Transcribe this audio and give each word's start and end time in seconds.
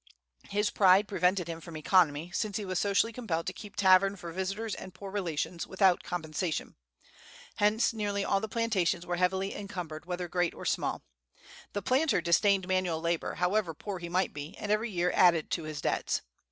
His 0.49 0.71
pride 0.71 1.07
prevented 1.07 1.47
him 1.47 1.61
from 1.61 1.77
economy, 1.77 2.31
since 2.33 2.57
he 2.57 2.65
was 2.65 2.79
socially 2.79 3.13
compelled 3.13 3.45
to 3.45 3.53
keep 3.53 3.75
tavern 3.75 4.15
for 4.15 4.31
visitors 4.31 4.73
and 4.73 4.95
poor 4.95 5.11
relations, 5.11 5.67
without 5.67 6.01
compensation. 6.01 6.75
Hence, 7.57 7.93
nearly 7.93 8.25
all 8.25 8.39
the 8.41 8.47
plantations 8.49 9.05
were 9.05 9.17
heavily 9.17 9.53
encumbered, 9.53 10.07
whether 10.07 10.27
great 10.27 10.55
or 10.55 10.65
small. 10.65 11.03
The 11.73 11.83
planter 11.83 12.19
disdained 12.19 12.67
manual 12.67 12.99
labor, 12.99 13.35
however 13.35 13.75
poor 13.75 13.99
he 13.99 14.09
might 14.09 14.33
be, 14.33 14.57
and 14.57 14.71
every 14.71 14.89
year 14.89 15.11
added 15.13 15.51
to 15.51 15.65
his 15.65 15.81
debts. 15.81 16.21